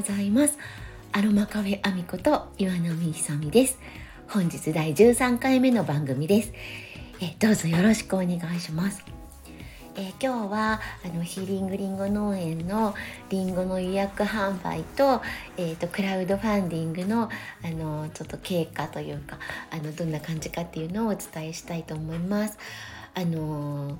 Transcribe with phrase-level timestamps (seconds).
[0.00, 0.56] ございます。
[1.12, 3.78] アロマカフェアミこと岩波ひさみです。
[4.28, 6.54] 本日第13回目の番組です。
[7.20, 9.04] えどうぞよろしくお願いします。
[9.96, 12.94] え今日はあのヒーリングリンゴ農園の
[13.28, 15.20] リンゴの予約販売と,、
[15.58, 17.28] えーと、クラウドファンディングの
[17.62, 19.38] あのちょっと経過というか
[19.70, 22.56] あのどんな感じかっていうのをお伝えしたいと思います。
[23.14, 23.98] あの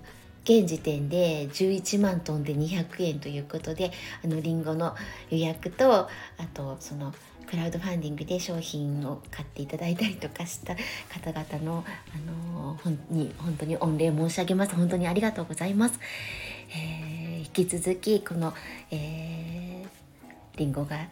[0.51, 3.93] 現時点で11万トンで200円ということで
[4.24, 4.97] あのリンゴの
[5.30, 6.09] 予約とあ
[6.52, 7.15] とその
[7.48, 10.74] クラウドファンディングで商品を買っていただいたりとかした
[11.09, 11.84] 方々の、
[12.15, 14.74] あの本に本当に御礼申し上げます。
[14.77, 15.98] 本当にありがとうございます、
[16.71, 18.55] えー、引き続きこの、
[18.93, 21.09] えー、リンゴが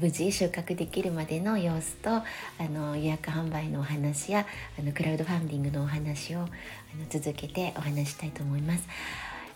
[0.00, 2.22] 無事収穫できるまでの様子とあ
[2.72, 4.46] の予約販売のお話や
[4.78, 6.48] あのクラウドファンディングのお話をあの
[7.08, 8.84] 続けてお話したいと思います。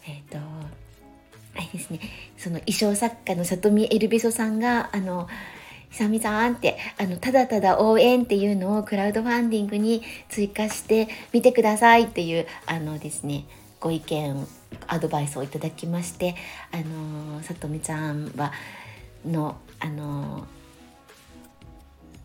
[0.06, 2.00] えっ、ー、とあれですね
[2.36, 5.28] その衣装作家の里見エルベソさんがあの
[5.90, 13.44] 久美さんってあのただただ応援っていうのをクラウドファンディングに追加してみてくださいっていうあのですね
[13.80, 14.46] ご意見
[14.86, 16.34] アドバイスをいただきまして
[16.72, 18.52] あの里美ちゃんは
[19.26, 20.46] のあの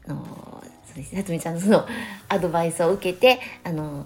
[0.07, 1.87] のそうですねさとみちゃんのその
[2.29, 4.05] アドバイスを受けてあの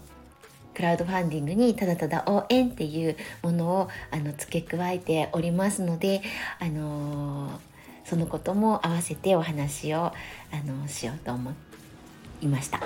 [0.74, 6.22] クラウドファンディングにただただ応援っていうものをあの付け加えておりますので
[6.60, 7.60] あの
[8.06, 10.14] そのことも合わせてお話をあ
[10.66, 11.52] のしようと思
[12.42, 12.80] いました。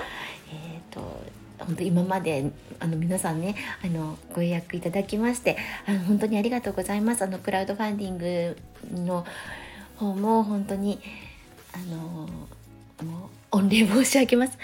[0.50, 1.22] えーと
[1.66, 2.50] 本当今まで
[2.80, 5.56] あの皆さんねあのご予約いただきまして
[5.86, 8.56] あの本当にありがとうございますあのクラウドファンディング
[9.04, 9.24] の
[10.02, 10.98] 方も本当に
[11.72, 12.28] あの
[13.08, 14.58] もう御礼申し上げます。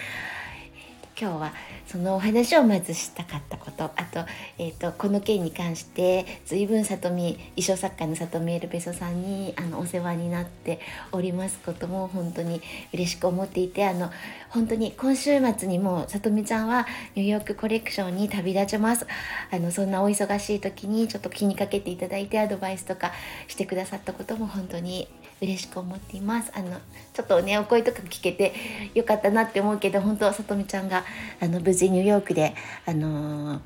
[1.20, 1.52] 今日は
[1.88, 4.24] そのお話をまずしたかったことあと,、
[4.58, 10.78] えーと、この件に関して随分里見衣装作家の里見エルベソさんにあのお世話になって
[11.10, 12.60] おりますことも本当に
[12.92, 14.12] 嬉しく思っていてあの
[14.50, 16.86] 本当に今週末にも里見ちゃんは
[17.16, 19.06] ニューヨークコレクションに旅立ちます
[19.50, 23.10] あのそんなお忙しい時にちょっと気にかけていただいてアドバイスとか
[23.48, 25.08] してくださったことも本当に
[25.40, 26.78] 嬉しく思っていますあの
[27.12, 28.54] ちょっとねお声とか聞けて
[28.94, 31.04] よかったなって思うけど本当さとみちゃんが
[31.40, 32.54] あの無事ニューヨークで
[32.86, 33.60] あの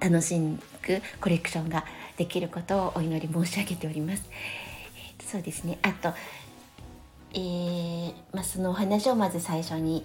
[0.00, 0.38] 楽し
[0.82, 1.84] くコレクションが
[2.16, 4.24] できることをお祈り申し上げております。
[5.18, 6.12] えー、そうですねあと、
[7.34, 10.04] えー、まあ、そのお話をまず最初に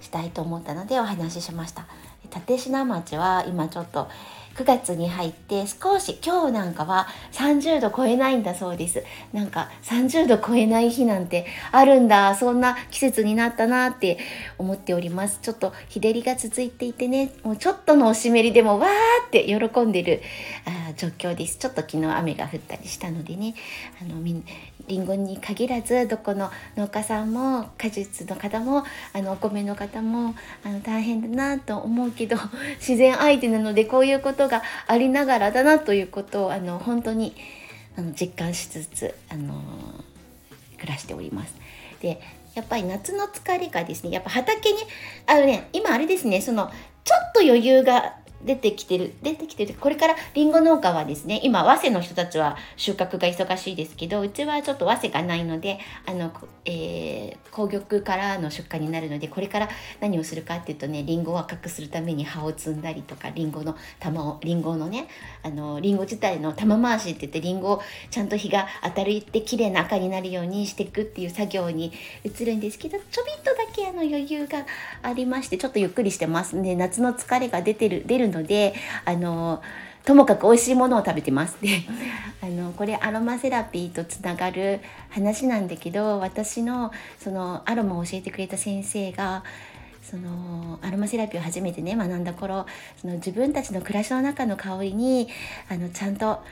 [0.00, 1.86] したいと思ったのでお話ししました。
[2.34, 4.08] 立科町は今ちょっと
[4.54, 9.02] 9月に入って少し今日なんかは30度超えないんだそうです。
[9.32, 12.34] なんか30度超えない日なんてあるんだ。
[12.36, 14.18] そんな季節になったなって
[14.58, 15.40] 思っております。
[15.42, 17.32] ちょっと日照りが続いていてね。
[17.42, 18.90] もうちょっとのお湿りでもわー
[19.26, 20.22] って喜んでる
[20.66, 21.58] あ状況です。
[21.58, 23.54] ちょっと昨日雨が降ったりしたのでね。
[24.00, 24.42] あのみ
[24.86, 28.84] りんごに限らずどこの農家さんも果実の方も
[29.14, 32.36] あのお米の方もあの大変だなと思うけど
[32.76, 37.34] 自然相手なのでこういうことがありながらだなということをあの本当に
[37.96, 39.62] あの実感しつつあの
[40.78, 41.54] 暮らしております。
[42.00, 42.20] で
[42.54, 44.78] やっぱり夏の疲れがですねやっぱ畑に
[45.26, 46.70] あのね今あれですねその
[47.04, 49.74] ちょっと余裕が出てきてる出てきてる。
[49.74, 56.32] これからりんご農家はですね今早生の人たちは収穫が忙しいですけどうちはちょっと早生がないのであの、
[56.64, 59.68] えー、紅玉からの出荷になるのでこれから
[60.00, 65.08] 何をするかっていうとねりんごを赤くするために葉を摘んだりとかりんごの玉をりんごのね
[65.42, 71.92] あのりんご自体の玉回しって言ってりんごをちゃんと日が当たるって綺麗な赤になるようにしていくっていう作業に
[72.24, 74.66] 移るんですけどちょびっとだけあの余裕が
[75.02, 76.56] ありましてちょっとゆっくりしてます。
[76.56, 78.74] んで夏の疲れが出てる出るので
[79.04, 79.62] あの
[80.04, 81.68] ともかく美味しいものを食べてますで
[82.42, 84.80] あのこれアロマセラピーとつながる
[85.10, 89.44] 話なんだけど私のそのアロマを教えてくれた先生が
[90.02, 92.66] そのアロマセラピーを初めてね学んだ頃
[93.00, 95.28] その自分たちの暮らしの中の香りに
[95.70, 96.42] あのちゃんと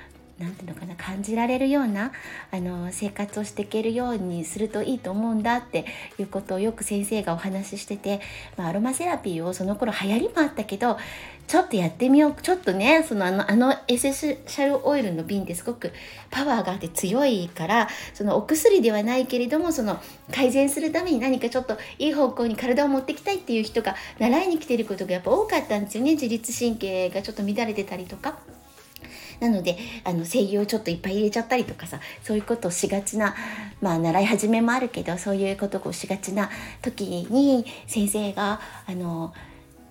[0.43, 2.13] 何て言うのかな感じられるような
[2.51, 5.87] あの生活をしていけるようにするといいと思うんだって
[6.19, 8.21] いうことをよく先生がお話ししてて、
[8.57, 10.99] まあ、アロマセラピーをその頃流行りもあったけど
[11.47, 15.93] ちょっとやってみようちょっとねそのあのあのエッセシャルオイルの瓶ってすごく
[16.31, 20.01] パワーがあって強いからそのお薬ではないけれどもその
[20.33, 28.39] 改善するために何かちょっといい方向に体を持ってきたいっていう人が習いに来てることがやっぱ多かったんですよね自律神経がちょっと乱れてたりとか。
[29.43, 33.35] なのであの声優をちょっといっぱい入れちゃったりとかさそういうことをしがちな
[33.81, 36.49] まあ習い始めもあるけどそういうことをしがちな
[36.81, 39.35] 時に先生があの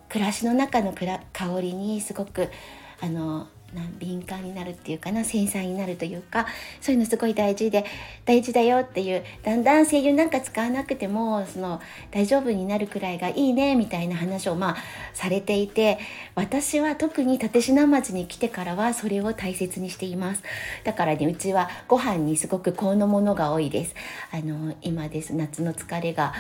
[0.08, 2.48] 暮らしの中の香りにすごく
[3.02, 3.48] あの
[4.00, 6.48] 敏感になるっていうかな繊細になるというか
[6.82, 7.86] そういうのすごい大事で
[8.26, 11.82] 大事だよっていうだんだん声優なんか使わなくてもその
[12.12, 14.78] 大丈夫になるくらいがいいねみたいな話をまあ
[15.14, 16.00] されていて
[16.36, 20.44] 私は特に立科町に来てからはそれを大切にしています。
[20.84, 23.96] だからねうちはご飯にすごくこのものが多いです。
[24.32, 26.34] あの今です夏の疲れが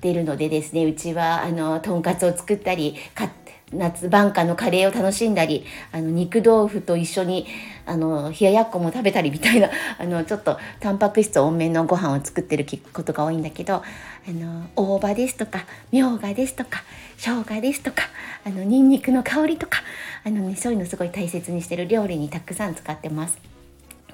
[0.00, 7.46] 出るのでですねうちはあのとんかつを作ったり買って夏晩夏のカレーを楽しんだりあの肉豆腐と一緒に
[7.86, 13.82] あの冷ややっこも食べたりみたいな あのちょっとタンパク質多めのご飯を作ってることが多いんだけどあ
[14.30, 16.82] の大葉ですとかみょうがですとか
[17.16, 18.04] 生姜ですとか
[18.44, 19.82] あのニンニクの香りとか
[20.24, 23.38] あの、ね、そういうのすごい大切にしてる料理にたくさん使ってます。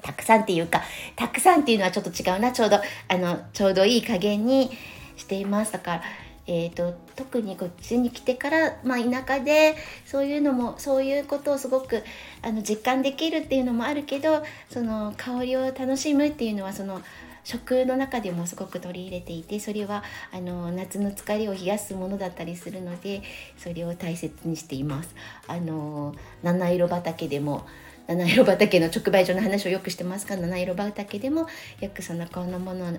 [0.01, 0.83] たくさんっていうか
[1.15, 2.77] たくさんっていうのはちょっと違うなちょうど
[3.07, 4.69] あのちょうどいい加減に
[5.17, 6.01] していますだから
[6.47, 9.75] えーと、特にこっちに来てから、まあ、田舎で
[10.05, 12.03] そういうのもそういうことをすごく
[12.41, 17.01] あの実感できるっていうのもあるけどその香りを楽しむっていうのはその
[17.43, 20.03] 食の中でもすごく取り入れていてそれは
[20.33, 23.21] あの夏の疲れを冷やすものだったりするので
[23.57, 25.15] それを大切にしています。
[25.47, 27.65] あの七色畑でも
[28.07, 31.47] 七色畑の直売所の話をよくしてますが七色畑でも
[31.81, 32.89] よくそのこのものを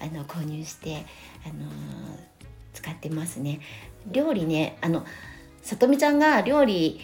[0.00, 1.04] あの購入して
[1.44, 1.70] あの
[2.74, 3.60] 使ってますね。
[4.10, 5.06] 料理ねあの
[5.62, 7.00] さとみちゃんが料理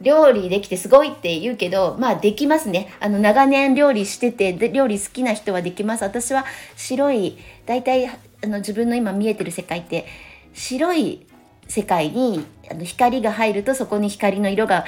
[0.00, 2.92] 料理できてすごいって言うけどまあできますね。
[3.00, 6.02] あの長年料理しててで料理好きな人はできます。
[6.02, 6.44] 私は
[6.76, 10.06] 白い大体あの自分の今見えてる世界って
[10.54, 11.26] 白い
[11.68, 14.84] 世界にあの光が入るとそこに光の色が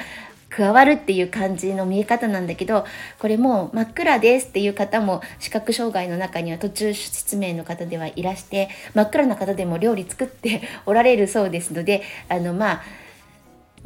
[0.55, 2.85] 加わるっていう感じの見え方なんだけど
[3.19, 12.81] これも真っ暗ですっていう方も視覚障害の中には途中失明の方ではいらして真っ暗な方でも料理作っておられるそうですのであのまあ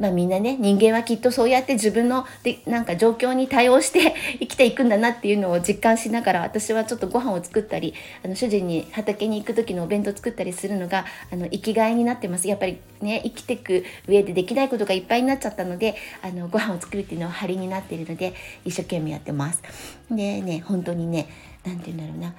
[0.00, 7.94] まあみんなね人間はきっとそうやって自分のでなんか状況に対応して 生きていくんだなっていうのを実感しながら私はちょっとご飯を作ったり
[8.24, 18.32] あの主人に畑に行く時のお弁当作ったりするのがあの生きがいになってますやっぱりね生きていく上でできないことがいっぱいになっちゃったのであのご飯を作るっていうのは張りになっているので
[18.64, 19.62] 一生懸命やってます。
[20.10, 21.28] でね本当にね
[21.64, 22.34] 何て言うんだろうな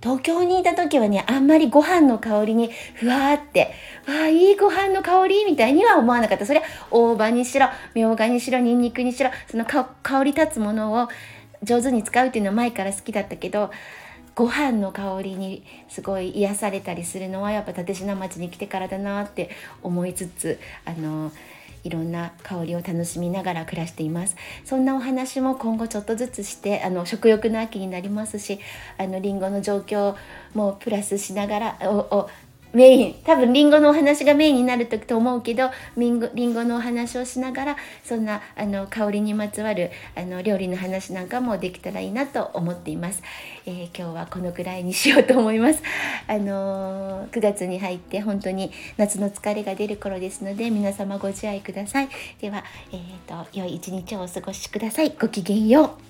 [0.00, 3.72] 東京にいた時はね、あんまりご飯の香りにふわーって、
[4.06, 6.46] わあ、いいご飯の香りみたいには思わなかった。
[6.46, 11.08] それは大葉にしろ、みょうがにしろ、にんにくにしろ、その香り立つものを
[11.64, 13.72] 上手に使うっていうのは前から好きだったけど、
[14.36, 19.50] ご飯の香りにすごい癒されたりするのはやっぱ立科町に来てからだなって
[19.82, 21.32] 思いつつ、あの
[21.88, 24.36] いろんな香りを楽しみながら暮らしています。
[24.62, 28.60] そんなお話も今後ちょっとずつしてあの食欲の秋になりますし
[28.98, 30.14] あのリンゴの状況
[30.52, 32.28] もプラスしながらお
[32.72, 33.14] メイン。
[33.24, 43.22] 多分りんごのお話がメインになると思うけどりんごりんごのお話をしながらそんなあの香りにまつわるあの料理の話なんかもできたらいいなと思っています、
[43.66, 45.82] えー、今日はこのぐらいにしようと思います。
[46.26, 52.08] あのー、9月に入って本当に夏の疲れが出る頃ですので皆様ご自愛ください。
[52.40, 55.14] では、えーと、と良い一日をお過ごしください。
[55.18, 56.07] ごきげんよう。